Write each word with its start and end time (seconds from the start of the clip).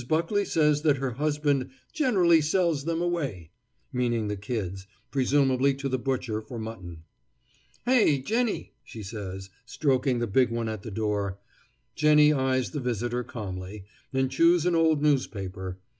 Buckley 0.07 0.45
says 0.45 0.81
that 0.81 0.97
her 0.97 1.11
husband 1.11 1.69
"generally 1.93 2.41
sells 2.41 2.85
them 2.85 3.03
away," 3.03 3.51
meaning 3.93 4.29
the 4.29 4.35
kids, 4.35 4.87
presumably 5.11 5.75
to 5.75 5.87
the 5.87 5.99
butcher 5.99 6.41
for 6.41 6.57
mutton. 6.57 7.03
"Hey, 7.85 8.17
Jenny!" 8.19 8.73
she 8.83 9.03
says, 9.03 9.51
stroking 9.63 10.17
the 10.17 10.25
big 10.25 10.49
one 10.49 10.67
at 10.67 10.81
the 10.81 10.89
door. 10.89 11.37
Jenny 11.93 12.33
eyes 12.33 12.71
the 12.71 12.79
visitor 12.79 13.23
calmly, 13.23 13.85
and 14.11 14.31
chews 14.31 14.65
an 14.65 14.73
old 14.73 15.03
newspaper. 15.03 15.77